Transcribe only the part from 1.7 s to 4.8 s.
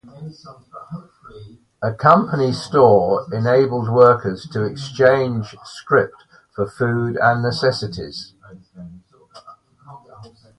A company store enabled workers to